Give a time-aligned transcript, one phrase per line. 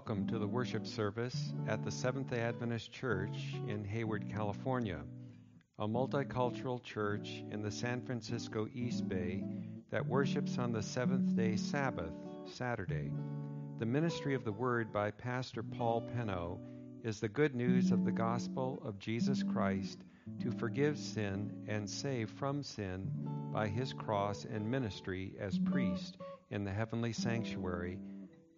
[0.00, 5.00] welcome to the worship service at the Seventh day Adventist Church in Hayward, California,
[5.78, 9.44] a multicultural church in the San Francisco East Bay
[9.90, 12.14] that worships on the seventh day Sabbath,
[12.46, 13.12] Saturday.
[13.78, 16.58] The ministry of the Word by Pastor Paul Penno
[17.04, 19.98] is the good news of the gospel of Jesus Christ
[20.40, 23.10] to forgive sin and save from sin
[23.52, 26.16] by his cross and ministry as priest
[26.50, 27.98] in the heavenly sanctuary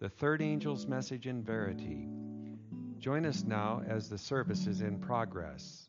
[0.03, 2.09] the third angel's message in verity.
[2.99, 5.87] Join us now as the service is in progress.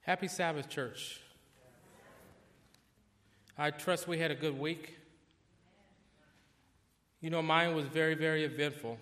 [0.00, 1.20] Happy Sabbath, church.
[3.58, 4.96] I trust we had a good week.
[7.20, 8.96] You know, mine was very, very eventful.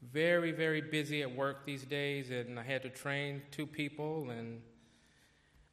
[0.00, 4.62] Very, very busy at work these days, and I had to train two people, and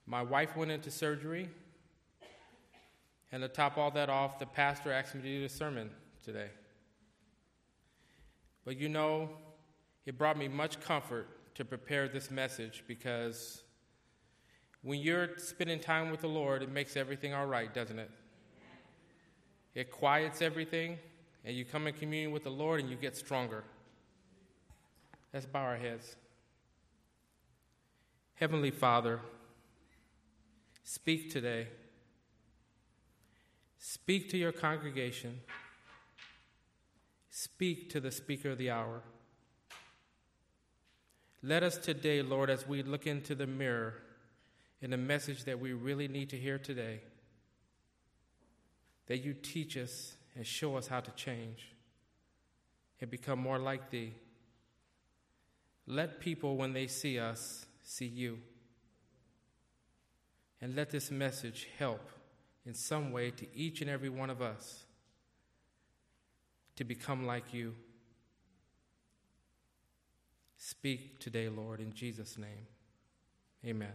[0.05, 1.49] my wife went into surgery.
[3.31, 5.91] And to top all that off, the pastor asked me to do the sermon
[6.23, 6.49] today.
[8.65, 9.29] But you know,
[10.05, 13.63] it brought me much comfort to prepare this message because
[14.81, 18.09] when you're spending time with the Lord, it makes everything all right, doesn't it?
[19.75, 20.97] It quiets everything,
[21.45, 23.63] and you come in communion with the Lord and you get stronger.
[25.33, 26.15] Let's bow our heads.
[28.35, 29.19] Heavenly Father,
[30.83, 31.67] speak today.
[33.79, 35.39] Speak to your congregation.
[37.29, 39.01] Speak to the speaker of the hour.
[41.41, 43.95] Let us today, Lord, as we look into the mirror
[44.81, 46.99] in the message that we really need to hear today,
[49.07, 51.69] that you teach us and show us how to change
[52.99, 54.13] and become more like Thee.
[55.87, 58.39] Let people, when they see us, see you.
[60.61, 62.01] And let this message help
[62.65, 64.83] in some way to each and every one of us
[66.75, 67.75] to become like you.
[70.57, 72.67] Speak today, Lord, in Jesus' name.
[73.65, 73.93] Amen.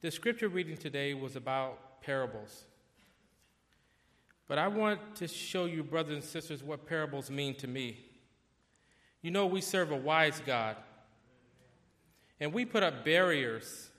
[0.00, 2.64] The scripture reading today was about parables.
[4.48, 7.98] But I want to show you, brothers and sisters, what parables mean to me.
[9.22, 10.76] You know, we serve a wise God,
[12.38, 13.90] and we put up barriers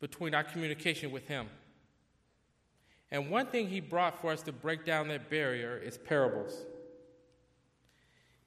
[0.00, 1.46] between our communication with Him.
[3.10, 6.54] And one thing He brought for us to break down that barrier is parables.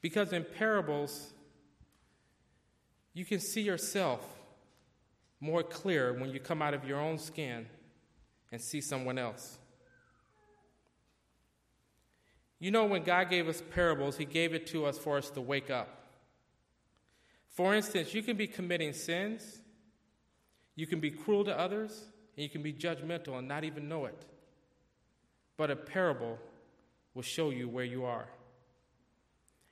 [0.02, 1.34] Because in parables,
[3.14, 4.26] you can see yourself
[5.40, 7.66] more clear when you come out of your own skin
[8.52, 9.58] and see someone else.
[12.60, 15.42] You know, when God gave us parables, He gave it to us for us to
[15.42, 15.88] wake up.
[17.50, 19.62] For instance, you can be committing sins
[20.76, 24.06] you can be cruel to others, and you can be judgmental and not even know
[24.06, 24.26] it.
[25.58, 26.38] But a parable
[27.14, 28.28] will show you where you are.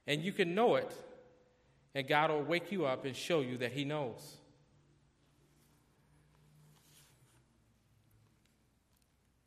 [0.05, 0.93] And you can know it,
[1.95, 4.37] and God will wake you up and show you that He knows.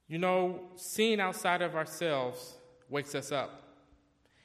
[0.08, 2.56] You know, seeing outside of ourselves
[2.88, 3.62] wakes us up.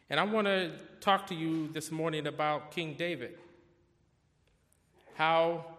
[0.09, 3.39] And I want to talk to you this morning about King David.
[5.15, 5.74] How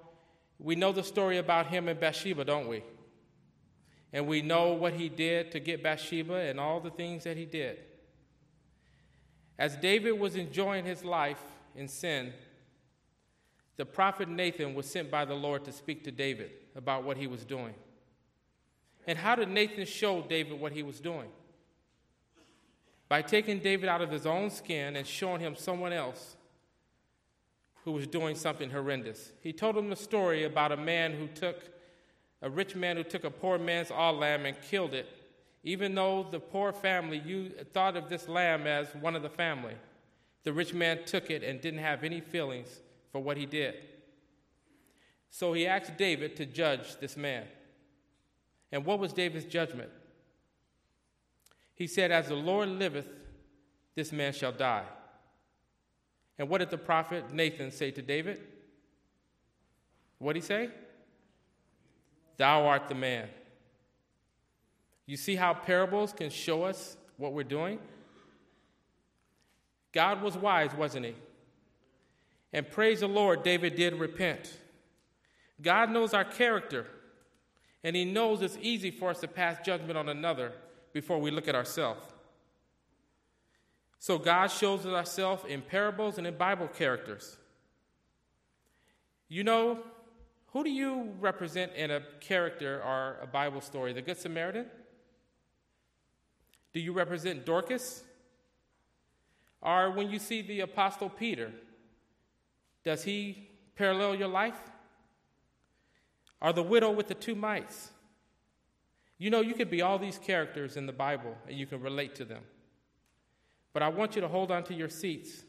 [0.59, 2.83] we know the story about him and Bathsheba, don't we?
[4.13, 7.45] And we know what he did to get Bathsheba and all the things that he
[7.45, 7.79] did.
[9.59, 11.41] As David was enjoying his life
[11.75, 12.33] in sin,
[13.77, 17.27] the prophet Nathan was sent by the Lord to speak to David about what he
[17.27, 17.75] was doing.
[19.07, 21.29] And how did Nathan show David what he was doing?
[23.09, 26.36] By taking David out of his own skin and showing him someone else
[27.87, 29.31] who was doing something horrendous.
[29.41, 31.71] He told him the story about a man who took,
[32.43, 35.07] a rich man who took a poor man's all lamb and killed it,
[35.63, 39.75] even though the poor family thought of this lamb as one of the family.
[40.43, 42.81] The rich man took it and didn't have any feelings
[43.13, 43.77] for what he did.
[45.31, 47.45] So he asked David to judge this man.
[48.73, 49.91] And what was David's judgment?
[51.77, 53.07] He said, As the Lord liveth,
[53.95, 54.87] this man shall die.
[56.39, 58.41] And what did the prophet Nathan say to David?
[60.19, 60.71] What did he say?
[62.37, 63.29] Thou art the man.
[65.07, 67.79] You see how parables can show us what we're doing?
[69.93, 71.15] God was wise, wasn't he?
[72.53, 74.59] And praise the Lord, David did repent.
[75.63, 76.87] God knows our character,
[77.83, 80.53] and he knows it's easy for us to pass judgment on another
[80.93, 82.05] before we look at ourselves.
[84.07, 87.39] So God shows ourselves in parables and in Bible characters.
[89.27, 89.81] You know,
[90.53, 93.93] Who do you represent in a character or a Bible story?
[93.93, 94.67] The Good Samaritan?
[96.73, 98.05] Do you represent Dorcas?
[99.61, 101.51] Or when you see the Apostle Peter,
[102.85, 104.61] does he parallel your life?
[106.41, 107.91] Or the widow with the two mites?
[109.19, 112.15] You know, you could be all these characters in the Bible and you can relate
[112.15, 112.45] to them.
[113.77, 115.45] But I want you to hold on to your seats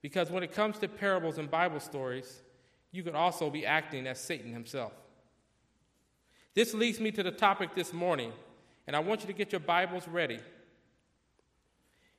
[0.00, 2.40] because when it comes to parables and Bible stories,
[2.90, 4.94] you could also be acting as Satan himself.
[6.54, 8.32] This leads me to the topic this morning,
[8.86, 10.38] and I want you to get your Bibles ready.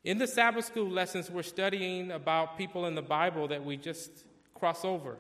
[0.04, 4.12] In the Sabbath school lessons, we're studying about people in the Bible that we just
[4.54, 5.18] cross over,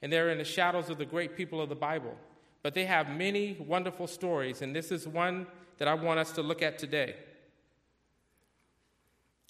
[0.00, 2.16] and they're in the shadows of the great people of the Bible.
[2.62, 5.46] But they have many wonderful stories, and this is one
[5.76, 7.16] that I want us to look at today.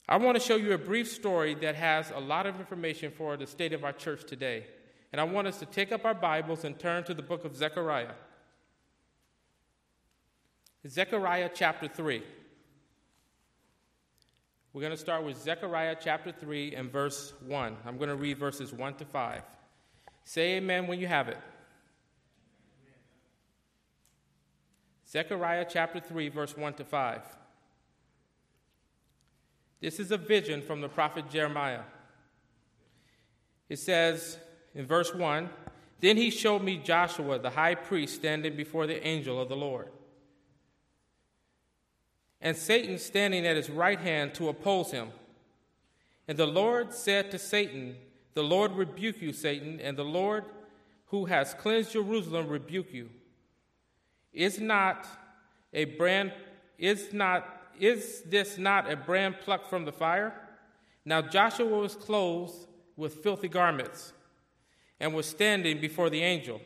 [0.09, 3.37] I want to show you a brief story that has a lot of information for
[3.37, 4.65] the state of our church today.
[5.13, 7.55] And I want us to take up our Bibles and turn to the book of
[7.55, 8.13] Zechariah.
[10.87, 12.23] Zechariah chapter 3.
[14.73, 17.77] We're going to start with Zechariah chapter 3 and verse 1.
[17.85, 19.43] I'm going to read verses 1 to 5.
[20.25, 21.39] Say amen when you have it.
[25.11, 27.38] Zechariah chapter 3, verse 1 to 5.
[29.81, 31.83] This is a vision from the prophet Jeremiah.
[33.69, 34.39] It says,
[34.75, 35.49] in verse 1
[36.01, 39.89] Then he showed me Joshua, the high priest, standing before the angel of the Lord,
[42.41, 45.09] and Satan standing at his right hand to oppose him.
[46.27, 47.97] And the Lord said to Satan,
[48.35, 50.45] The Lord rebuke you, Satan, and the Lord
[51.07, 53.09] who has cleansed Jerusalem rebuke you.
[54.33, 55.07] Is not
[55.73, 56.33] a brand
[56.79, 60.35] is not is this not a brand plucked from the fire?
[61.05, 62.67] Now Joshua was clothed
[62.97, 64.13] with filthy garments
[65.01, 66.61] and was standing before the angel.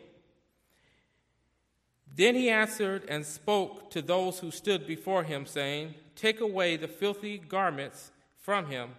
[2.14, 6.88] Then he answered and spoke to those who stood before him, saying, Take away the
[6.88, 8.90] filthy garments from him.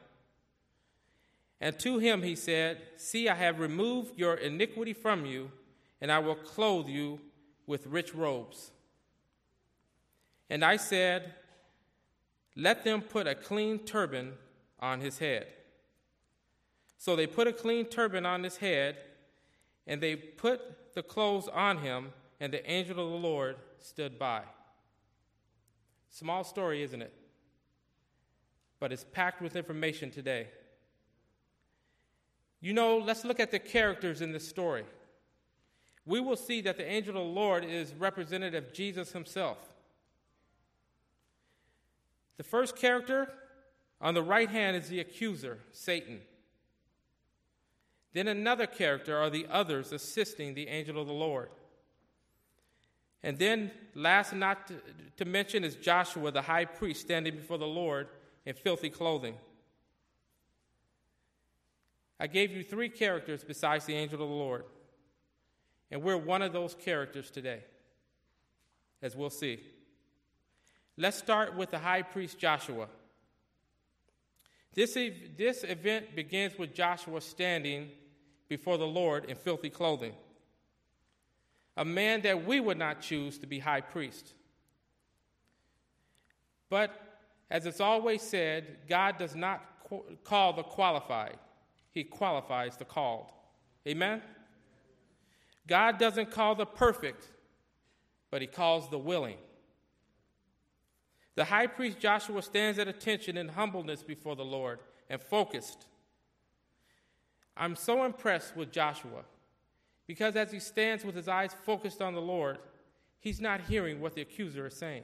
[1.61, 5.51] And to him he said, See, I have removed your iniquity from you,
[6.01, 7.19] and I will clothe you
[7.67, 8.71] with rich robes.
[10.49, 11.33] And I said,
[12.55, 14.33] Let them put a clean turban
[14.79, 15.47] on his head.
[16.97, 18.97] So they put a clean turban on his head
[19.87, 24.43] and they put the clothes on him, and the angel of the Lord stood by.
[26.09, 27.13] Small story, isn't it?
[28.79, 30.47] But it's packed with information today.
[32.61, 34.85] You know, let's look at the characters in this story.
[36.05, 39.57] We will see that the angel of the Lord is representative of Jesus himself.
[42.37, 43.31] The first character
[44.01, 46.21] on the right hand is the accuser, Satan.
[48.13, 51.49] Then another character are the others assisting the angel of the Lord.
[53.23, 54.75] And then, last not to,
[55.17, 58.09] to, mention, is Joshua, the high priest, standing before the Lord
[58.45, 59.35] in filthy clothing.
[62.19, 64.65] I gave you three characters besides the angel of the Lord.
[65.89, 67.63] And we're one of those characters today,
[69.01, 69.59] as we'll see.
[70.97, 72.87] Let's start with the high priest Joshua.
[74.73, 77.89] This, ev- this event begins with Joshua standing
[78.47, 80.13] before the Lord in filthy clothing.
[81.77, 84.33] A man that we would not choose to be high priest.
[86.69, 86.91] But
[87.49, 89.63] as it's always said, God does not
[90.23, 91.37] call the qualified,
[91.91, 93.31] He qualifies the called.
[93.87, 94.21] Amen?
[95.67, 97.29] God doesn't call the perfect,
[98.31, 99.37] but He calls the willing.
[101.35, 105.85] The high priest Joshua stands at attention in humbleness before the Lord and focused.
[107.57, 109.23] I'm so impressed with Joshua
[110.05, 112.57] because as he stands with his eyes focused on the Lord,
[113.19, 115.03] he's not hearing what the accuser is saying.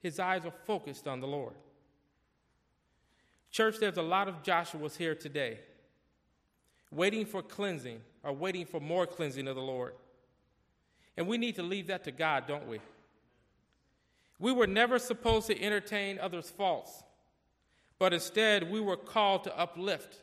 [0.00, 1.54] His eyes are focused on the Lord.
[3.50, 5.58] Church, there's a lot of Joshuas here today
[6.90, 9.94] waiting for cleansing or waiting for more cleansing of the Lord.
[11.16, 12.80] And we need to leave that to God, don't we?
[14.38, 17.02] We were never supposed to entertain others' faults,
[17.98, 20.22] but instead we were called to uplift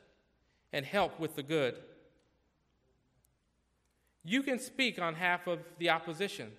[0.71, 1.75] and help with the good.
[4.23, 6.51] You can speak on behalf of the opposition,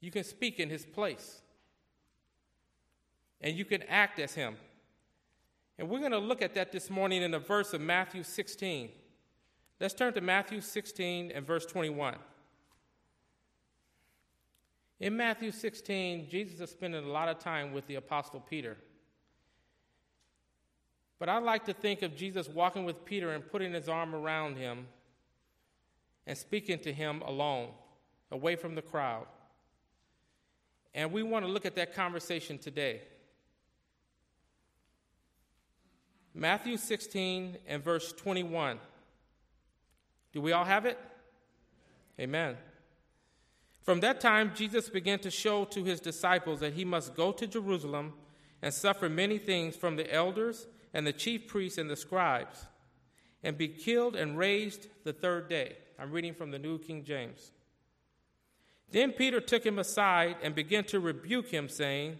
[0.00, 1.40] you can speak in his place,
[3.40, 4.56] and you can act as him.
[5.78, 8.90] And we're going to look at that this morning in a verse of Matthew 16.
[9.80, 12.16] Let's turn to Matthew 16 and verse 21.
[15.00, 18.76] In Matthew 16, Jesus is spending a lot of time with the Apostle Peter.
[21.18, 24.56] But I like to think of Jesus walking with Peter and putting his arm around
[24.56, 24.86] him
[26.26, 27.70] and speaking to him alone,
[28.30, 29.26] away from the crowd.
[30.94, 33.00] And we want to look at that conversation today.
[36.34, 38.78] Matthew 16 and verse 21.
[40.32, 40.98] Do we all have it?
[42.18, 42.56] Amen.
[43.82, 47.46] From that time, Jesus began to show to his disciples that he must go to
[47.46, 48.12] Jerusalem
[48.62, 52.66] and suffer many things from the elders and the chief priests and the scribes,
[53.42, 55.76] and be killed and raised the third day.
[55.98, 57.52] I'm reading from the New King James.
[58.90, 62.18] Then Peter took him aside and began to rebuke him, saying,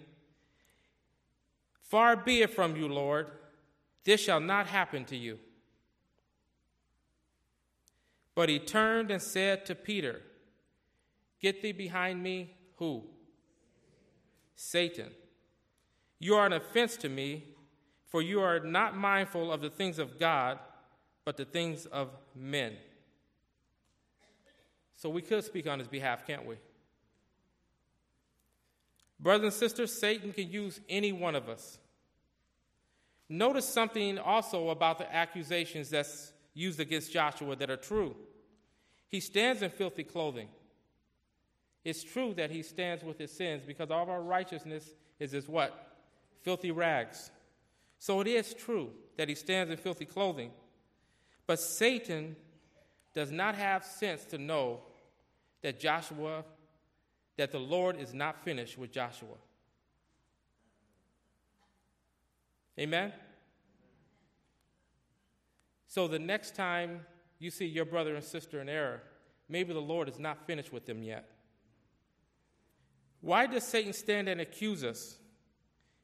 [1.83, 3.27] Far be it from you, Lord,
[4.05, 5.39] this shall not happen to you.
[8.37, 10.23] But he turned and said to Peter,
[11.41, 13.05] Get thee behind me, who?
[14.55, 15.11] Satan.
[16.19, 17.45] You are an offense to me,
[18.07, 20.59] for you are not mindful of the things of God,
[21.25, 22.75] but the things of men.
[24.97, 26.57] So we could speak on his behalf, can't we?
[29.19, 31.79] Brothers and sisters, Satan can use any one of us.
[33.29, 38.17] Notice something also about the accusations that's used against Joshua that are true.
[39.09, 40.49] He stands in filthy clothing.
[41.85, 45.49] It's true that he stands with his sins because all of our righteousness is his
[45.49, 45.97] what?
[46.43, 47.31] Filthy rags.
[47.99, 50.51] So it is true that he stands in filthy clothing.
[51.47, 52.37] But Satan
[53.15, 54.81] does not have sense to know
[55.63, 56.45] that Joshua,
[57.37, 59.37] that the Lord is not finished with Joshua.
[62.79, 63.13] Amen?
[65.87, 67.01] So the next time
[67.39, 69.03] you see your brother and sister in error,
[69.49, 71.29] maybe the Lord is not finished with them yet.
[73.21, 75.19] Why does Satan stand and accuse us?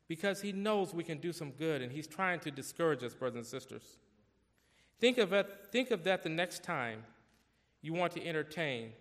[0.08, 3.36] Because he knows we can do some good and he's trying to discourage us, brothers
[3.36, 3.98] and sisters.
[5.00, 7.02] Think of, it, think of that the next time
[7.82, 8.92] you want to entertain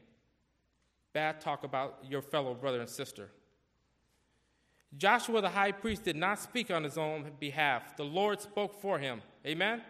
[1.13, 3.29] bad talk about your fellow brother and sister.
[4.97, 8.99] Joshua the high priest did not speak on his own behalf, the Lord spoke for
[8.99, 9.21] him.
[9.45, 9.81] Amen?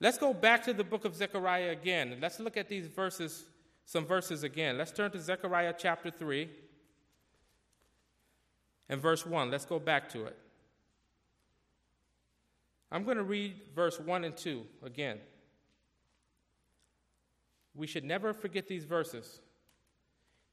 [0.00, 2.18] Let's go back to the book of Zechariah again.
[2.20, 3.44] Let's look at these verses,
[3.86, 4.76] some verses again.
[4.76, 6.50] Let's turn to Zechariah chapter 3
[8.88, 9.50] and verse 1.
[9.50, 10.36] Let's go back to it.
[12.90, 15.18] I'm going to read verse 1 and 2 again.
[17.74, 19.40] We should never forget these verses.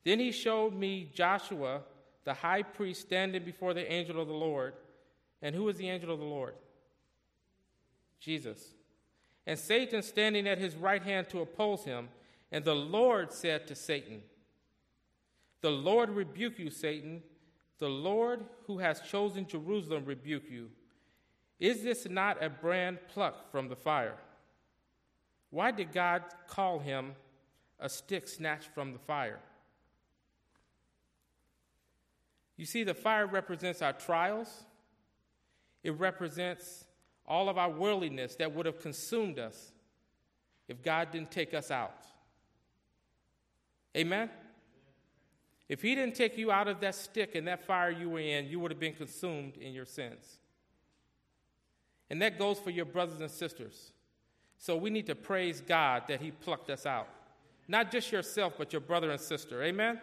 [0.04, 1.82] Then he showed me Joshua,
[2.26, 4.74] the high priest, standing before the angel of the Lord.
[5.42, 6.54] And who is the angel of the Lord?
[8.20, 8.74] Jesus.
[9.48, 12.10] And Satan standing at his right hand to oppose him.
[12.54, 14.22] And the Lord said to Satan,
[15.62, 17.24] The Lord rebuke you, Satan.
[17.80, 20.70] The Lord who has chosen Jerusalem rebuke you.
[21.60, 24.18] Is this not a brand plucked from the fire?
[25.50, 27.16] Why did God call him
[27.80, 29.40] a stick snatched from the fire?
[32.56, 34.64] You see, the fire represents our trials,
[35.84, 36.86] it represents
[37.26, 39.72] all of our worldliness that would have consumed us
[40.68, 42.13] if God didn't take us out.
[43.96, 44.30] Amen?
[45.70, 48.48] If He didn't take you out of that stick and that fire you were in,
[48.48, 50.38] you would have been consumed in your sins.
[52.10, 53.92] And that goes for your brothers and sisters.
[54.58, 57.08] So we need to praise God that He plucked us out.
[57.68, 59.64] Not just yourself, but your brother and sister.
[59.64, 60.00] Amen?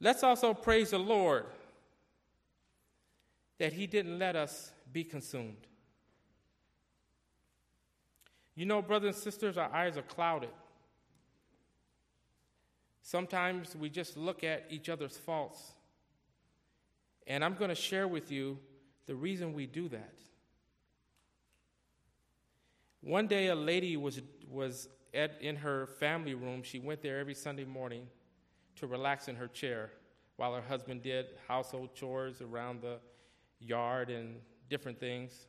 [0.00, 1.46] Let's also praise the Lord
[3.58, 5.66] that He didn't let us be consumed.
[8.58, 10.50] You know, brothers and sisters, our eyes are clouded.
[13.02, 15.74] Sometimes we just look at each other's faults.
[17.28, 18.58] And I'm going to share with you
[19.06, 20.14] the reason we do that.
[23.00, 26.64] One day, a lady was, was at, in her family room.
[26.64, 28.08] She went there every Sunday morning
[28.74, 29.92] to relax in her chair
[30.34, 32.98] while her husband did household chores around the
[33.60, 35.46] yard and different things.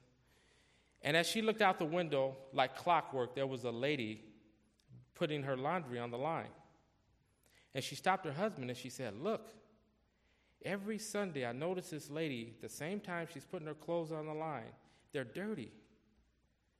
[1.02, 4.24] And as she looked out the window, like clockwork, there was a lady
[5.16, 6.50] putting her laundry on the line.
[7.74, 9.48] And she stopped her husband and she said, Look,
[10.64, 14.34] every Sunday I notice this lady, the same time she's putting her clothes on the
[14.34, 14.74] line,
[15.14, 15.72] they're dirty.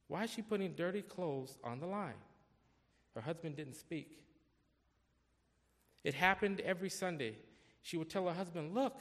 [0.08, 2.16] Why is she putting dirty clothes on the line?
[3.16, 4.24] Her husband didn't speak.
[6.04, 7.36] It happened every Sunday.
[7.82, 9.00] She would tell her husband, Look,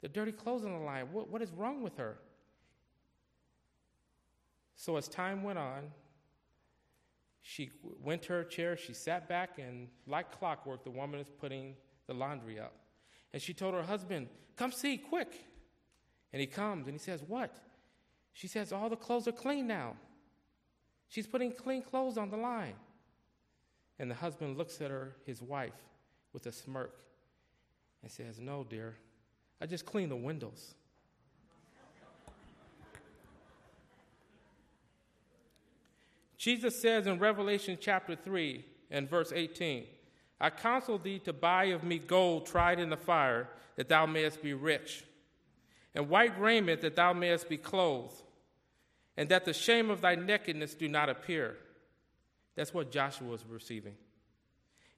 [0.00, 1.08] the dirty clothes on the line.
[1.12, 2.18] What, what is wrong with her?
[4.78, 5.90] So as time went on,
[7.42, 7.70] she
[8.00, 11.74] went to her chair, she sat back, and like clockwork, the woman is putting
[12.06, 12.72] the laundry up.
[13.32, 15.32] And she told her husband, Come see, quick.
[16.32, 17.56] And he comes and he says, What?
[18.32, 19.96] She says, All the clothes are clean now.
[21.08, 22.76] She's putting clean clothes on the line.
[23.98, 25.74] And the husband looks at her, his wife,
[26.32, 26.94] with a smirk
[28.02, 28.94] and says, No, dear,
[29.60, 30.76] I just cleaned the windows.
[36.48, 39.84] Jesus says in Revelation chapter 3 and verse 18,
[40.40, 44.42] I counsel thee to buy of me gold tried in the fire, that thou mayest
[44.42, 45.04] be rich,
[45.94, 48.22] and white raiment, that thou mayest be clothed,
[49.18, 51.58] and that the shame of thy nakedness do not appear.
[52.56, 53.96] That's what Joshua was receiving.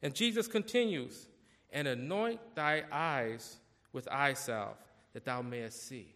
[0.02, 1.26] And Jesus continues,
[1.72, 3.56] and anoint thy eyes
[3.92, 4.78] with eye salve,
[5.14, 6.14] that thou mayest see.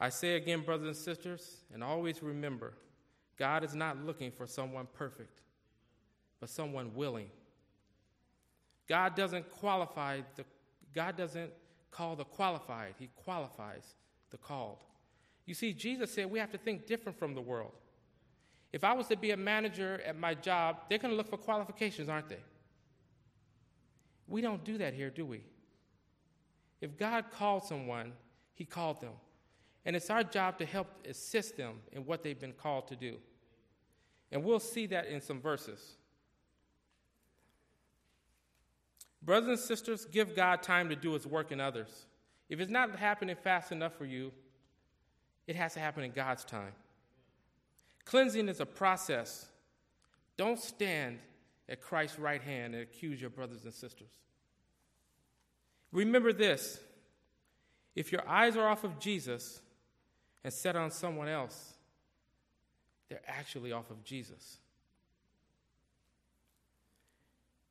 [0.00, 2.72] I say again, brothers and sisters, and always remember
[3.36, 5.40] God is not looking for someone perfect,
[6.40, 7.30] but someone willing.
[8.88, 10.44] God doesn't qualify the
[10.94, 11.52] God doesn't
[11.90, 13.94] call the qualified, he qualifies
[14.30, 14.78] the called.
[15.44, 17.72] You see, Jesus said we have to think different from the world.
[18.72, 21.36] If I was to be a manager at my job, they're going to look for
[21.36, 22.38] qualifications, aren't they?
[24.28, 25.42] We don't do that here, do we?
[26.80, 28.12] If God called someone,
[28.54, 29.12] he called them.
[29.84, 33.16] And it's our job to help assist them in what they've been called to do.
[34.30, 35.96] And we'll see that in some verses.
[39.22, 42.06] Brothers and sisters, give God time to do his work in others.
[42.48, 44.32] If it's not happening fast enough for you,
[45.46, 46.72] it has to happen in God's time.
[48.04, 49.46] Cleansing is a process.
[50.36, 51.18] Don't stand
[51.68, 54.08] at Christ's right hand and accuse your brothers and sisters.
[55.92, 56.80] Remember this
[57.94, 59.60] if your eyes are off of Jesus,
[60.44, 61.74] and set on someone else,
[63.08, 64.58] they're actually off of Jesus.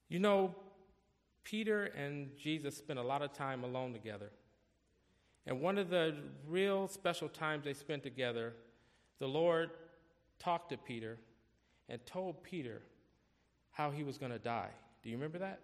[0.08, 0.56] You know,
[1.44, 4.32] Peter and Jesus spent a lot of time alone together.
[5.46, 6.16] And one of the
[6.48, 8.54] real special times they spent together,
[9.20, 9.72] the Lord
[10.38, 11.18] talked to Peter
[11.88, 12.82] and told Peter
[13.72, 14.70] how he was going to die.
[15.02, 15.60] Do you remember that?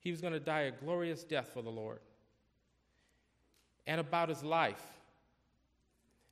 [0.00, 1.98] He was going to die a glorious death for the Lord.
[3.86, 4.82] And about his life.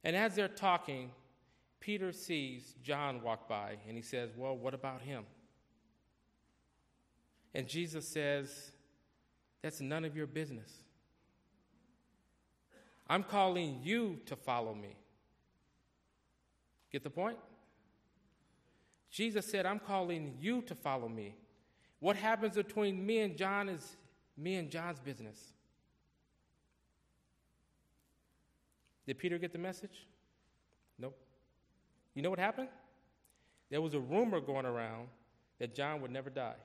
[0.06, 1.10] And as they're talking,
[1.80, 5.24] Peter sees John walk by and he says, Well, what about him?
[7.52, 8.70] And Jesus says,
[9.62, 10.70] That's none of your business.
[13.08, 14.96] I'm calling you to follow me.
[16.92, 17.38] Get the point?
[19.10, 21.34] Jesus said, I'm calling you to follow me.
[21.98, 23.96] What happens between me and John is
[24.36, 25.52] me and John's business.
[29.06, 30.06] Did Peter get the message?
[30.98, 31.16] Nope.
[32.14, 32.68] You know what happened?
[33.70, 35.08] There was a rumor going around
[35.58, 36.56] that John would never die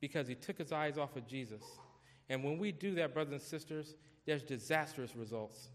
[0.00, 1.62] because he took his eyes off of Jesus.
[2.28, 3.94] And when we do that, brothers and sisters,
[4.26, 5.68] there's disastrous results.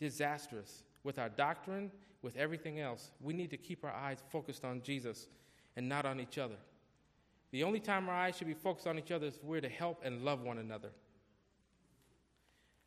[0.00, 0.82] Disastrous.
[1.04, 1.90] With our doctrine,
[2.22, 5.28] with everything else, we need to keep our eyes focused on Jesus
[5.76, 6.56] and not on each other.
[7.52, 10.02] The only time our eyes should be focused on each other is we're to help
[10.04, 10.90] and love one another.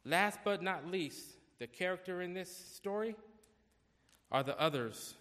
[0.06, 1.26] Last but not least,
[1.60, 3.16] the character in this story
[4.32, 5.16] are the others.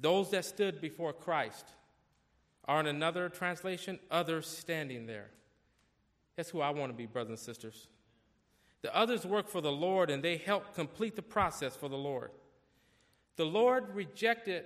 [0.00, 1.66] Those that stood before Christ
[2.66, 5.30] are in another translation, others standing there.
[6.36, 7.86] That's who I want to be, brothers and sisters.
[8.82, 12.30] The others work for the Lord and they help complete the process for the Lord.
[13.36, 14.64] The Lord rejected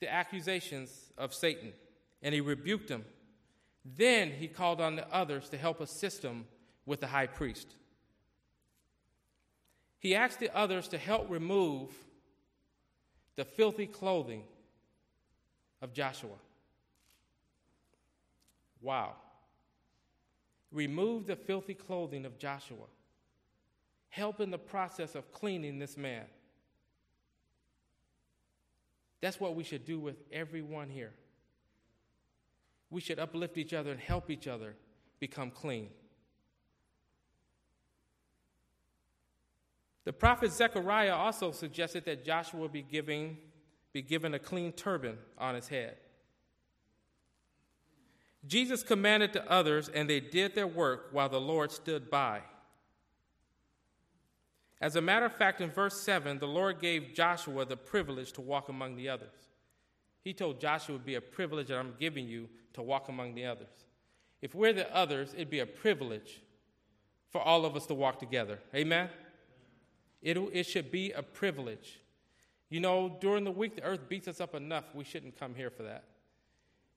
[0.00, 1.72] the accusations of Satan
[2.22, 3.04] and he rebuked them.
[3.84, 6.44] Then he called on the others to help assist him
[6.86, 7.74] with the high priest.
[9.98, 11.90] He asked the others to help remove
[13.36, 14.42] the filthy clothing
[15.80, 16.36] of Joshua.
[18.80, 19.12] Wow.
[20.72, 22.86] Remove the filthy clothing of Joshua.
[24.08, 26.24] Help in the process of cleaning this man.
[29.20, 31.12] That's what we should do with everyone here.
[32.90, 34.74] We should uplift each other and help each other
[35.20, 35.88] become clean.
[40.04, 43.38] The prophet Zechariah also suggested that Joshua be, giving,
[43.92, 45.96] be given a clean turban on his head.
[48.46, 52.40] Jesus commanded to others, and they did their work while the Lord stood by.
[54.80, 58.40] As a matter of fact, in verse 7, the Lord gave Joshua the privilege to
[58.40, 59.28] walk among the others.
[60.24, 63.36] He told Joshua it would be a privilege that I'm giving you to walk among
[63.36, 63.68] the others.
[64.40, 66.42] If we're the others, it'd be a privilege
[67.30, 68.58] for all of us to walk together.
[68.74, 69.08] Amen?
[70.22, 72.00] It it should be a privilege.
[72.70, 74.94] You know, during the week, the earth beats us up enough.
[74.94, 76.04] We shouldn't come here for that.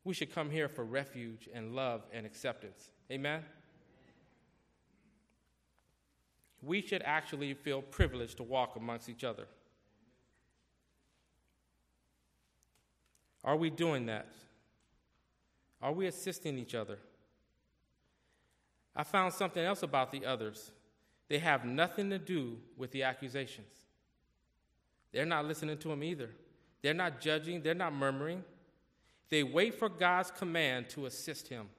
[0.05, 2.91] We should come here for refuge and love and acceptance.
[3.11, 3.43] Amen?
[6.61, 9.47] We should actually feel privileged to walk amongst each other.
[13.43, 14.27] Are we doing that?
[15.81, 16.97] Are we assisting each other?
[18.95, 20.71] I found something else about the others.
[21.27, 23.67] They have nothing to do with the accusations.
[25.11, 26.29] They're not listening to him either.
[26.81, 28.43] They're not judging, they're not murmuring.
[29.29, 31.69] They wait for God's command to assist him.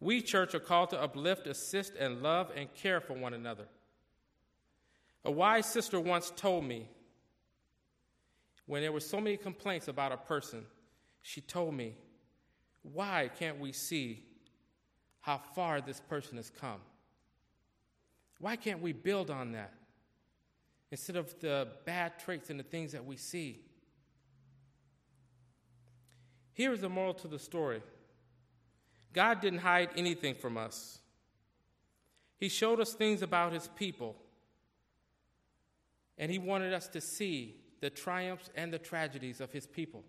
[0.00, 3.66] We, church, are called to uplift, assist, and love and care for one another.
[5.24, 6.88] A wise sister once told me
[8.66, 10.64] when there were so many complaints about a person,
[11.22, 11.94] she told me,
[12.82, 14.24] Why can't we see
[15.20, 16.80] how far this person has come?
[18.38, 19.72] Why can't we build on that
[20.90, 23.60] instead of the bad traits and the things that we see?
[26.52, 27.82] Here is the moral to the story
[29.12, 30.98] God didn't hide anything from us,
[32.38, 34.16] He showed us things about His people,
[36.18, 40.04] and He wanted us to see the triumphs and the tragedies of His people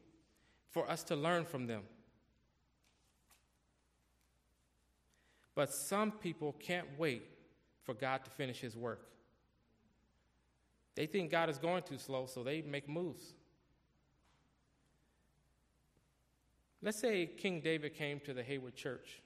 [0.69, 1.83] for us to learn from them.
[5.55, 7.23] But some people can't wait
[7.87, 9.07] for God to finish his work.
[10.93, 13.33] They think God is going too slow, so they make moves.
[16.81, 19.21] Let's say King David came to the Hayward Church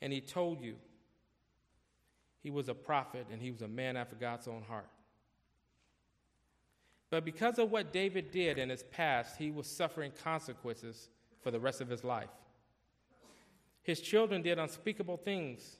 [0.00, 0.76] and he told you
[2.42, 4.88] he was a prophet and he was a man after God's own heart.
[7.10, 11.08] But because of what David did in his past, he was suffering consequences
[11.40, 12.28] for the rest of his life.
[13.82, 15.78] His children did unspeakable things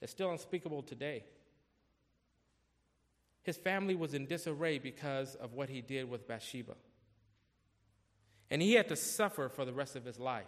[0.00, 1.24] that's still unspeakable today.
[3.42, 6.74] His family was in disarray because of what he did with Bathsheba.
[8.50, 10.46] And he had to suffer for the rest of his life.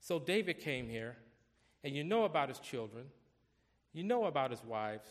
[0.00, 1.16] So David came here,
[1.82, 3.04] and you know about his children,
[3.92, 5.08] you know about his wives.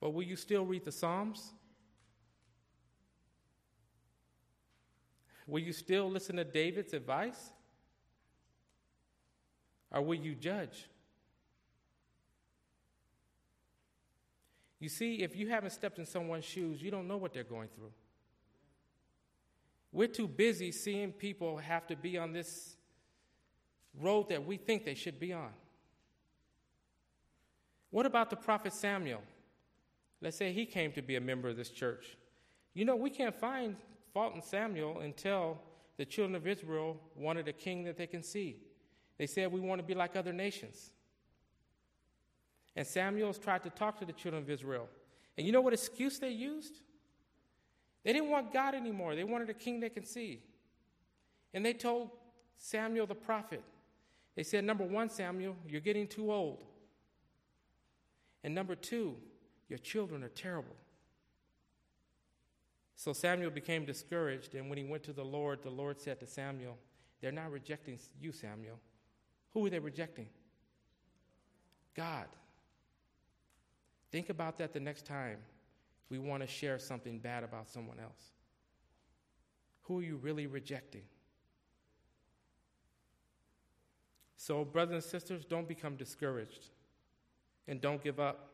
[0.00, 1.52] But will you still read the Psalms?
[5.46, 7.50] Will you still listen to David's advice?
[9.94, 10.88] Or will you judge?
[14.80, 17.68] You see, if you haven't stepped in someone's shoes, you don't know what they're going
[17.74, 17.92] through.
[19.92, 22.76] We're too busy seeing people have to be on this
[24.00, 25.50] road that we think they should be on.
[27.90, 29.22] What about the prophet Samuel?
[30.20, 32.16] Let's say he came to be a member of this church.
[32.74, 33.76] You know, we can't find
[34.12, 35.60] fault in Samuel until
[35.96, 38.56] the children of Israel wanted a king that they can see.
[39.18, 40.90] They said, We want to be like other nations.
[42.76, 44.88] And Samuel's tried to talk to the children of Israel.
[45.36, 46.80] And you know what excuse they used?
[48.02, 49.14] They didn't want God anymore.
[49.14, 50.42] They wanted a king they can see.
[51.52, 52.10] And they told
[52.58, 53.62] Samuel the prophet,
[54.34, 56.64] they said, Number one, Samuel, you're getting too old.
[58.42, 59.16] And number two,
[59.68, 60.76] your children are terrible.
[62.96, 66.26] So Samuel became discouraged, and when he went to the Lord, the Lord said to
[66.26, 66.76] Samuel,
[67.20, 68.78] They're not rejecting you, Samuel.
[69.54, 70.28] Who are they rejecting?
[71.96, 72.26] God.
[74.10, 75.38] Think about that the next time
[76.10, 78.32] we want to share something bad about someone else.
[79.82, 81.02] Who are you really rejecting?
[84.36, 86.68] So, brothers and sisters, don't become discouraged
[87.66, 88.50] and don't give up.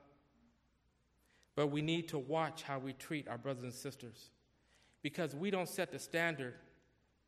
[1.57, 4.31] But we need to watch how we treat our brothers and sisters
[5.03, 6.55] because we don't set the standard,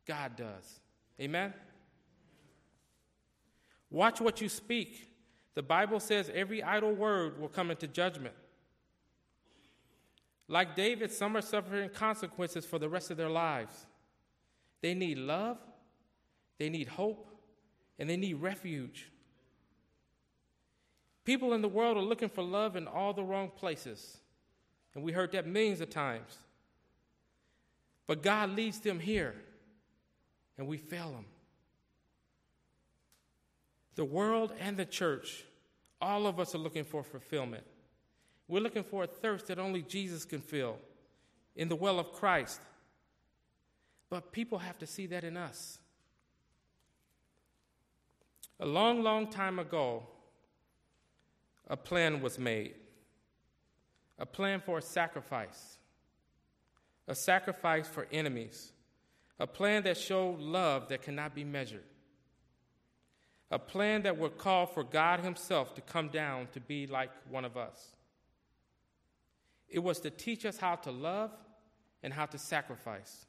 [0.07, 0.79] God does.
[1.19, 1.53] Amen?
[3.93, 5.07] Watch what you speak.
[5.53, 8.33] The Bible says every idle word will come into judgment.
[10.47, 13.85] Like David, some are suffering consequences for the rest of their lives.
[14.81, 15.57] They need love,
[16.57, 17.29] they need hope,
[17.99, 19.11] and they need refuge.
[21.23, 24.17] People in the world are looking for love in all the wrong places.
[24.95, 26.39] And we heard that millions of times.
[28.07, 29.35] But God leads them here,
[30.57, 31.25] and we fail them.
[33.95, 35.43] The world and the church,
[36.01, 37.63] all of us are looking for fulfillment.
[38.47, 40.77] We're looking for a thirst that only Jesus can fill
[41.55, 42.59] in the well of Christ.
[44.09, 45.79] But people have to see that in us.
[48.59, 50.03] A long, long time ago,
[51.67, 52.75] a plan was made
[54.19, 55.79] a plan for a sacrifice,
[57.07, 58.71] a sacrifice for enemies,
[59.39, 61.83] a plan that showed love that cannot be measured,
[63.51, 67.45] a plan that would call for God Himself to come down to be like one
[67.45, 67.93] of us.
[69.69, 71.31] It was to teach us how to love
[72.01, 73.25] and how to sacrifice.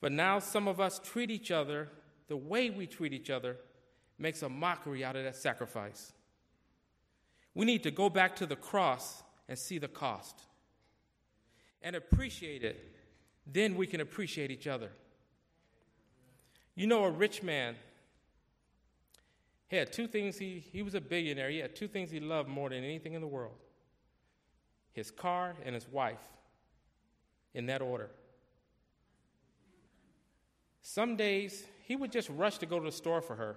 [0.00, 1.88] But now some of us treat each other
[2.28, 3.56] the way we treat each other
[4.18, 6.12] makes a mockery out of that sacrifice.
[7.54, 10.40] We need to go back to the cross and see the cost
[11.82, 12.92] and appreciate it.
[13.46, 14.90] Then we can appreciate each other.
[16.74, 17.76] You know, a rich man
[19.70, 21.50] had two things he, he was a billionaire.
[21.50, 23.56] He had two things he loved more than anything in the world
[24.92, 26.22] his car and his wife,
[27.52, 28.10] in that order.
[30.82, 33.56] Some days he would just rush to go to the store for her.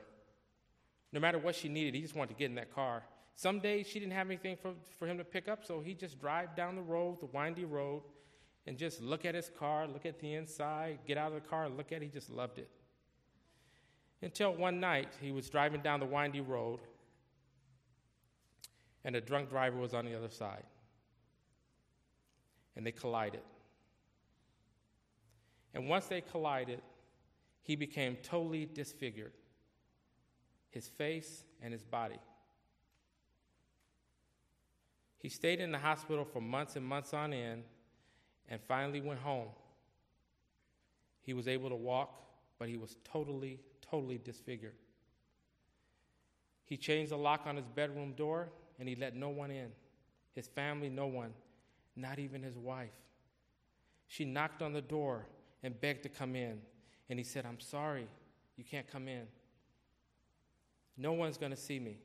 [1.13, 3.03] No matter what she needed, he just wanted to get in that car.
[3.35, 6.19] Some days she didn't have anything for, for him to pick up, so he'd just
[6.19, 8.01] drive down the road, the windy road,
[8.65, 11.69] and just look at his car, look at the inside, get out of the car
[11.69, 12.05] look at it.
[12.05, 12.69] He just loved it.
[14.21, 16.79] Until one night, he was driving down the windy road,
[19.03, 20.63] and a drunk driver was on the other side.
[22.75, 23.41] And they collided.
[25.73, 26.81] And once they collided,
[27.61, 29.33] he became totally disfigured
[30.69, 32.19] his face and his body.
[35.19, 37.63] He stayed in the hospital for months and months on end
[38.49, 39.49] and finally went home.
[41.21, 42.21] He was able to walk,
[42.59, 44.75] but he was totally, totally disfigured.
[46.65, 49.69] He changed the lock on his bedroom door and he let no one in
[50.33, 51.33] his family, no one,
[51.95, 52.91] not even his wife.
[54.07, 55.25] She knocked on the door
[55.63, 56.61] and begged to come in.
[57.09, 58.07] And he said, I'm sorry,
[58.55, 59.23] you can't come in.
[60.97, 61.97] No one's going to see me.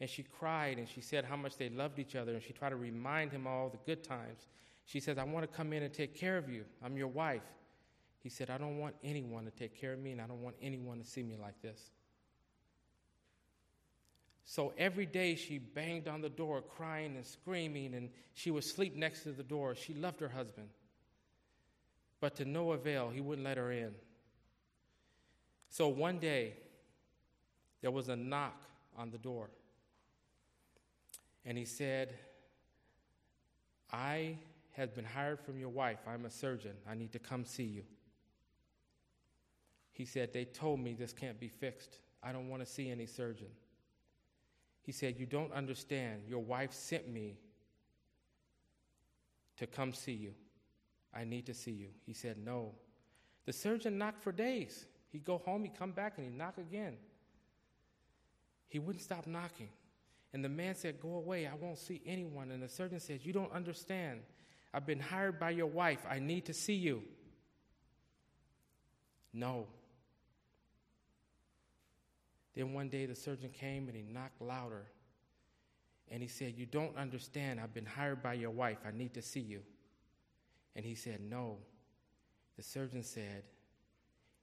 [0.00, 2.70] And she cried and she said how much they loved each other and she tried
[2.70, 4.46] to remind him all the good times.
[4.84, 6.64] She says, I want to come in and take care of you.
[6.84, 7.42] I'm your wife.
[8.24, 10.56] He said, I don't want anyone to take care of me and I don't want
[10.62, 11.78] anyone to see me like this.
[14.46, 18.96] So every day she banged on the door, crying and screaming, and she would sleep
[18.96, 19.74] next to the door.
[19.74, 20.68] She loved her husband.
[22.18, 23.94] But to no avail, he wouldn't let her in.
[25.68, 26.54] So one day,
[27.82, 28.62] there was a knock
[28.96, 29.50] on the door.
[31.44, 32.14] And he said,
[33.92, 34.38] I
[34.72, 35.98] have been hired from your wife.
[36.08, 36.72] I'm a surgeon.
[36.88, 37.82] I need to come see you.
[39.94, 41.98] He said, They told me this can't be fixed.
[42.22, 43.48] I don't want to see any surgeon.
[44.82, 46.24] He said, You don't understand.
[46.28, 47.38] Your wife sent me
[49.56, 50.34] to come see you.
[51.14, 51.88] I need to see you.
[52.04, 52.72] He said, No.
[53.46, 54.84] The surgeon knocked for days.
[55.12, 56.96] He'd go home, he'd come back, and he'd knock again.
[58.68, 59.68] He wouldn't stop knocking.
[60.32, 62.50] And the man said, Go away, I won't see anyone.
[62.50, 64.22] And the surgeon said, You don't understand.
[64.72, 66.04] I've been hired by your wife.
[66.10, 67.04] I need to see you.
[69.32, 69.68] No.
[72.54, 74.86] Then one day the surgeon came and he knocked louder.
[76.10, 77.60] And he said, You don't understand.
[77.60, 78.78] I've been hired by your wife.
[78.86, 79.60] I need to see you.
[80.76, 81.58] And he said, No.
[82.56, 83.44] The surgeon said,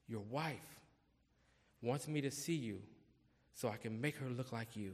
[0.07, 0.59] Your wife
[1.81, 2.81] wants me to see you
[3.53, 4.93] so I can make her look like you.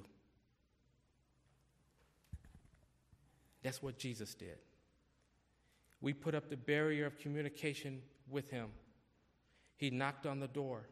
[3.63, 4.58] That's what Jesus did.
[5.99, 8.67] We put up the barrier of communication with him.
[9.77, 10.88] He knocked on the door.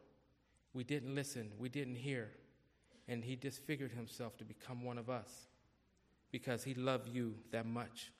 [0.76, 2.28] We didn't listen, we didn't hear.
[3.08, 5.48] And he disfigured himself to become one of us
[6.30, 8.12] because he loved you that much.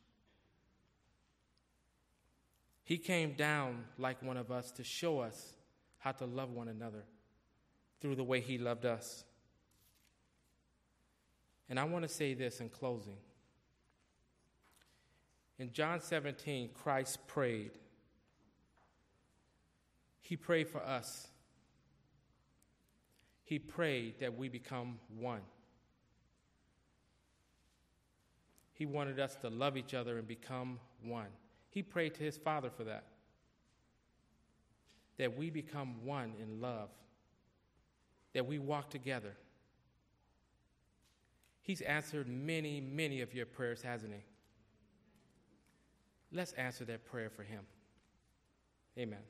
[2.83, 5.53] He came down like one of us to show us
[5.99, 7.05] how to love one another.
[8.01, 9.25] through the way he loved us.
[11.69, 13.16] And I want to say this in closing.
[15.59, 17.73] In John 17, Christ prayed.
[20.21, 21.29] He prayed for us.
[23.47, 25.41] He prayed that we become one.
[28.73, 31.29] He wanted us to love each other and become one.
[31.71, 33.05] He prayed to his Father for that.
[35.19, 36.91] That we become one in love,
[38.35, 39.37] that we walk together.
[41.63, 44.25] He's answered many, many of your prayers, hasn't he?
[46.33, 47.65] Let's answer that prayer for him.
[48.99, 49.21] Amen.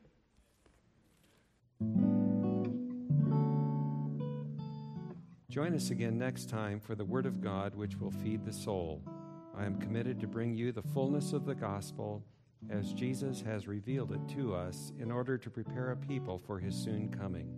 [5.56, 9.00] Join us again next time for the Word of God, which will feed the soul.
[9.56, 12.22] I am committed to bring you the fullness of the gospel
[12.68, 16.74] as Jesus has revealed it to us in order to prepare a people for his
[16.74, 17.48] soon coming.